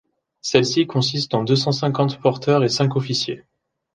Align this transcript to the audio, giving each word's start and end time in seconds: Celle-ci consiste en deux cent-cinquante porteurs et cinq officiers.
Celle-ci 0.41 0.87
consiste 0.87 1.35
en 1.35 1.43
deux 1.43 1.55
cent-cinquante 1.55 2.19
porteurs 2.19 2.63
et 2.63 2.69
cinq 2.69 2.95
officiers. 2.95 3.43